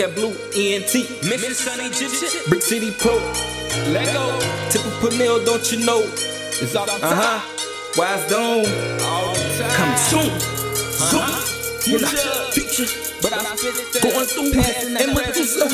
Hellcat 0.00 0.14
Blue, 0.14 0.32
ENT. 0.56 0.94
Mission 1.28 1.52
Sun 1.54 1.80
Egyptian. 1.80 2.30
Brick 2.48 2.62
City 2.62 2.90
Pro. 2.98 3.16
Lego. 3.92 4.38
Tipple 4.70 4.90
Pernell, 5.02 5.44
don't 5.44 5.70
you 5.70 5.84
know? 5.84 6.00
It's 6.00 6.74
all 6.74 6.88
Uh 6.88 6.98
huh. 7.02 7.40
Wise 7.96 8.26
Dome. 8.30 8.64
All 9.04 9.34
the 9.34 9.40
time. 9.60 9.70
Coming 9.76 9.96
soon. 9.98 10.40
Soon. 10.40 11.20
Uh-huh. 11.20 11.40
Future. 11.80 12.06
future. 12.52 12.88
But 13.20 13.32
I'm 13.34 13.44
Going 14.00 14.26
through 14.26 14.52
Passing 14.52 14.96
and 14.96 15.12
Medusa. 15.14 15.68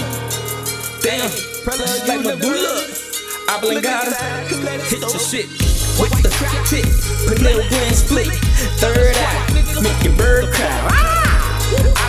Damn. 1.03 1.31
Just 1.31 2.09
like 2.09 2.25
Medulla. 2.25 2.83
Oblongata. 3.55 4.17
Hit 4.91 5.01
your 5.01 5.21
shit. 5.23 5.47
With 6.01 6.11
the 6.23 6.31
tick. 6.67 6.85
Pernell 7.31 7.63
Glen 7.69 7.95
split. 7.95 8.27
Third 8.83 9.15
eye. 9.15 9.83
Make 9.83 10.03
your 10.03 10.17
bird 10.17 10.53
cry. 10.53 11.06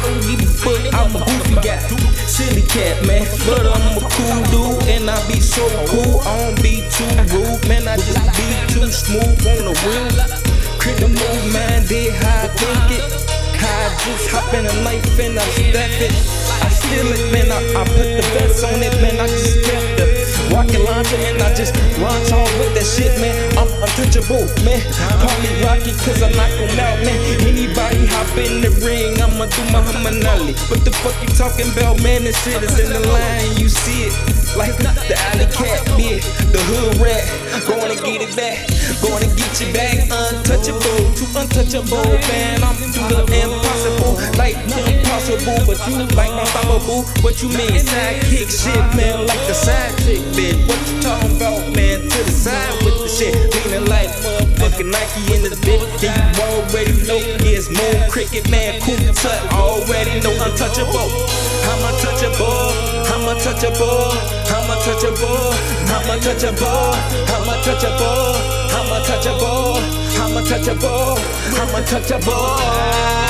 Don't 0.07 0.23
give 0.23 0.39
a 0.39 0.47
fuck, 0.47 0.79
I'm 0.95 1.11
a 1.11 1.19
goofy 1.19 1.55
guy. 1.59 1.83
Silly 2.31 2.63
cat, 2.63 2.95
man. 3.05 3.27
But 3.43 3.67
I'm 3.67 3.99
a 3.99 4.07
cool 4.07 4.39
dude, 4.47 4.87
and 4.87 5.09
I 5.09 5.19
be 5.27 5.41
so 5.43 5.67
cool. 5.91 6.23
I 6.23 6.31
don't 6.47 6.63
be 6.63 6.79
too 6.95 7.11
rude, 7.35 7.59
man. 7.67 7.91
I 7.91 7.97
just 7.99 8.23
be 8.39 8.47
too 8.71 8.87
smooth 8.87 9.35
on 9.51 9.67
the 9.67 9.75
wheel. 9.83 10.07
Crit 10.79 10.95
the 11.03 11.11
move, 11.11 11.43
man. 11.51 11.83
Did 11.91 12.15
how 12.23 12.43
I 12.43 12.47
think 12.55 13.03
it. 13.03 13.03
How 13.59 13.67
I 13.67 13.89
just 14.07 14.31
hop 14.31 14.47
in 14.55 14.63
a 14.63 14.75
knife 14.87 15.19
and 15.19 15.35
I 15.35 15.43
step 15.51 15.91
it. 15.99 16.15
I 16.63 16.69
steal 16.71 17.11
it, 17.11 17.27
man. 17.35 17.51
I, 17.51 17.59
I 17.75 17.83
put 17.83 18.07
the 18.07 18.23
vest 18.31 18.63
on 18.63 18.79
it, 18.79 18.95
man. 19.03 19.19
I 19.19 19.27
just 19.27 19.59
kept 19.67 19.99
the 19.99 20.07
rocket 20.55 20.87
launcher 20.87 21.19
and 21.27 21.41
I 21.43 21.53
just 21.53 21.75
launch 21.99 22.31
off 22.31 22.47
with 22.59 22.71
that 22.79 22.87
shit, 22.87 23.11
man. 23.19 23.35
I'm 23.59 23.67
untouchable, 23.83 24.47
man. 24.63 24.79
Call 25.19 25.35
me 25.43 25.51
Rocky, 25.67 25.91
cause 25.99 26.23
I 26.23 26.31
knock 26.31 26.55
'em 26.63 26.79
out, 26.79 26.97
man. 27.03 27.19
Anybody 27.43 27.76
What 30.47 30.85
the 30.87 30.91
fuck 31.03 31.11
you 31.19 31.27
talking 31.35 31.67
about, 31.75 31.99
man? 31.99 32.23
This 32.23 32.39
shit 32.43 32.63
is 32.63 32.79
in 32.79 32.87
the 32.87 33.03
line, 33.11 33.59
you 33.59 33.67
see 33.67 34.07
it. 34.07 34.15
Like 34.55 34.79
the 34.79 34.87
alley 34.87 35.45
cat, 35.51 35.83
yeah, 35.99 36.23
the 36.55 36.61
hood 36.71 37.03
rat. 37.03 37.27
Going 37.67 37.91
to 37.91 37.99
get 37.99 38.23
it 38.23 38.31
back, 38.31 38.63
going 39.03 39.27
to 39.27 39.29
get 39.35 39.51
you 39.59 39.67
back. 39.75 40.07
Untouchable, 40.07 41.03
too 41.19 41.27
untouchable, 41.35 42.15
man. 42.31 42.63
I'm 42.63 42.79
through 42.79 43.27
the 43.27 43.43
impossible, 43.43 44.15
like 44.39 44.55
impossible, 44.71 45.67
but 45.67 45.77
you 45.83 46.07
like 46.15 46.31
unstoppable. 46.31 47.03
What 47.21 47.43
you 47.43 47.51
mean, 47.51 47.83
sidekick 47.83 48.47
shit, 48.47 48.81
man? 48.95 49.27
Like 49.27 49.43
the 49.51 49.53
side 49.53 49.99
chick, 50.07 50.23
bitch. 50.31 50.63
What 50.63 50.79
you 50.87 50.95
talking 51.03 51.35
about, 51.35 51.59
man? 51.75 52.07
To 52.07 52.19
the 52.23 52.31
side 52.31 52.71
with 52.87 53.03
the 53.03 53.09
shit, 53.11 53.35
leaning 53.51 53.85
like 53.91 54.09
motherfucking 54.23 54.89
Nike 54.95 55.21
in 55.35 55.43
this 55.43 55.59
bitch. 55.59 55.83
You 55.99 56.09
already 56.39 56.95
know 57.03 57.19
Moon 57.69 58.09
Cricket, 58.09 58.49
man. 58.49 58.79
Cool 58.81 58.95
tut, 59.13 59.51
already 59.51 60.21
know 60.21 60.31
untouchable. 60.31 61.11
I'm 61.67 61.83
untouchable, 61.83 62.71
I'm 63.11 63.27
untouchable, 63.27 64.15
I'm 64.47 64.71
untouchable, 64.71 65.51
I'm 65.91 66.07
untouchable, 66.15 66.95
I'm 67.27 67.49
untouchable, 67.51 68.35
I'm 68.71 68.93
untouchable, 68.95 69.83
I'm 70.15 70.37
untouchable, 70.37 71.19
I'm 71.59 71.75
untouchable. 71.75 73.26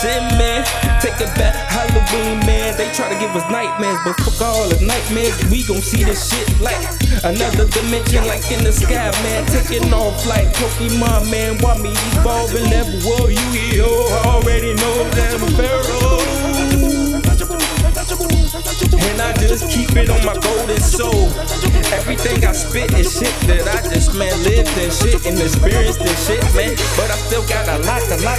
Jason, 0.00 0.38
man. 0.38 0.64
Take 1.00 1.20
it 1.20 1.28
back, 1.36 1.54
Halloween, 1.68 2.40
man. 2.46 2.76
They 2.76 2.90
try 2.92 3.12
to 3.12 3.18
give 3.20 3.36
us 3.36 3.44
nightmares, 3.50 3.98
but 4.04 4.16
fuck 4.20 4.40
all 4.40 4.68
the 4.68 4.80
nightmares. 4.84 5.36
We 5.50 5.62
gon' 5.64 5.82
see 5.82 6.04
this 6.04 6.30
shit 6.30 6.48
like 6.60 6.80
another 7.24 7.68
dimension, 7.68 8.24
like 8.26 8.50
in 8.50 8.64
the 8.64 8.72
sky, 8.72 9.10
man. 9.22 9.44
Taking 9.46 9.92
off 9.92 10.26
like 10.26 10.48
Pokemon, 10.54 11.30
man. 11.30 11.58
Why 11.58 11.76
me 11.78 11.92
evolving 12.16 12.70
level? 12.70 12.96
Whoa, 13.04 13.28
you 13.28 13.46
here? 13.52 13.84
Already 14.24 14.72
know 14.74 15.04
that 15.16 15.34
I'm 15.34 15.44
a 15.44 15.50
pharaoh. 15.56 16.20
And 19.10 19.20
I 19.20 19.32
just 19.36 19.68
keep 19.68 19.92
it 19.96 20.08
on 20.08 20.24
my 20.24 20.34
golden 20.40 20.80
soul. 20.80 21.28
Everything 21.92 22.44
I 22.44 22.52
spit 22.52 22.92
is 22.94 23.12
shit 23.12 23.34
that 23.50 23.68
I 23.68 23.82
just, 23.92 24.14
man, 24.14 24.32
lived 24.44 24.72
and 24.78 24.92
shit 24.92 25.26
and 25.26 25.38
experienced 25.38 26.00
and 26.00 26.18
shit, 26.24 26.40
man. 26.54 26.72
But 26.96 27.10
I 27.10 27.16
still 27.28 27.44
got 27.48 27.59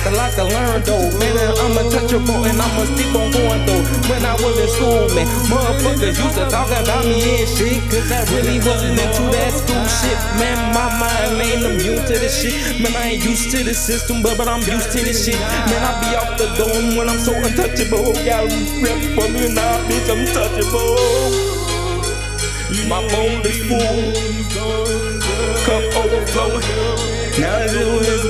a 0.06 0.12
lot, 0.12 0.12
a 0.12 0.12
lot, 0.18 0.32
to 0.34 0.44
learn, 0.46 0.82
though. 0.84 1.08
Man, 1.20 1.38
I'm 1.62 1.78
untouchable 1.78 2.42
and 2.46 2.58
I'ma 2.58 2.84
keep 2.98 3.14
on 3.14 3.30
going, 3.32 3.66
though. 3.66 3.84
When 4.10 4.26
I 4.26 4.34
was 4.42 4.58
in 4.58 4.70
school, 4.70 5.06
man, 5.14 5.28
motherfuckers 5.46 6.18
used 6.18 6.38
to 6.38 6.46
talk 6.50 6.70
about 6.70 7.06
me 7.06 7.42
and 7.42 7.50
shit. 7.50 7.82
Cause 7.92 8.12
I 8.12 8.26
really 8.34 8.58
wasn't 8.66 8.98
into 8.98 9.24
that 9.36 9.52
school 9.54 9.86
shit, 10.02 10.18
man. 10.42 10.58
My 10.74 10.90
mind 10.98 11.42
ain't 11.42 11.64
immune 11.66 12.02
to 12.08 12.16
this 12.18 12.42
shit. 12.42 12.82
Man, 12.82 12.96
I 12.96 13.14
ain't 13.14 13.24
used 13.24 13.52
to 13.52 13.64
the 13.64 13.74
system, 13.74 14.22
but, 14.22 14.38
but 14.38 14.48
I'm 14.48 14.62
used 14.66 14.92
to 14.92 15.00
this 15.04 15.26
shit. 15.26 15.40
Man, 15.40 15.82
I 15.84 15.92
be 16.02 16.10
off 16.18 16.38
the 16.38 16.48
dome 16.58 16.98
when 16.98 17.10
I'm 17.10 17.20
so 17.20 17.34
untouchable. 17.34 18.14
Got 18.26 18.50
rep 18.82 19.00
for 19.14 19.28
me 19.30 19.54
now, 19.54 19.86
bitch, 19.86 20.10
I'm 20.10 20.26
touchable. 20.34 21.52
My 22.88 23.00
bowl 23.08 23.46
is 23.46 23.60
full, 23.68 24.12
cup 25.64 25.84
overflowing. 25.96 27.12
Knowledge 27.40 28.08
is 28.08 28.21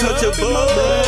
honey. 0.00 0.08
I'm 0.10 0.16
untouchable. 0.16 1.07